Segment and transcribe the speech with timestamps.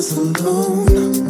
[0.00, 1.29] us alone.